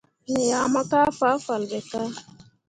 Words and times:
Me 0.31 0.41
yah 0.51 0.65
mo 0.73 0.81
kah 0.91 1.09
fahfalle 1.19 1.65
ɓe 1.71 1.79
kah. 1.91 2.09